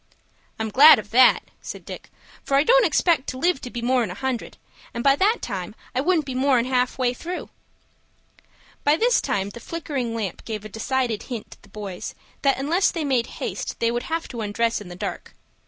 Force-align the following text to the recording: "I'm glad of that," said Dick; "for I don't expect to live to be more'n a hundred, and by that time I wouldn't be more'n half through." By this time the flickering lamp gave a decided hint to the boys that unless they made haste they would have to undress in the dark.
"I'm 0.57 0.69
glad 0.71 0.97
of 0.97 1.11
that," 1.11 1.43
said 1.61 1.85
Dick; 1.85 2.09
"for 2.43 2.57
I 2.57 2.63
don't 2.63 2.87
expect 2.87 3.27
to 3.29 3.37
live 3.37 3.61
to 3.61 3.69
be 3.69 3.83
more'n 3.83 4.09
a 4.09 4.15
hundred, 4.15 4.57
and 4.95 5.03
by 5.03 5.15
that 5.15 5.43
time 5.43 5.75
I 5.93 6.01
wouldn't 6.01 6.25
be 6.25 6.33
more'n 6.33 6.65
half 6.65 6.95
through." 7.15 7.49
By 8.83 8.95
this 8.97 9.21
time 9.21 9.51
the 9.51 9.59
flickering 9.59 10.15
lamp 10.15 10.43
gave 10.43 10.65
a 10.65 10.69
decided 10.69 11.21
hint 11.29 11.51
to 11.51 11.61
the 11.61 11.69
boys 11.69 12.15
that 12.41 12.57
unless 12.57 12.89
they 12.89 13.03
made 13.05 13.27
haste 13.43 13.79
they 13.79 13.91
would 13.91 14.01
have 14.09 14.27
to 14.29 14.41
undress 14.41 14.81
in 14.81 14.87
the 14.89 14.95
dark. 14.95 15.35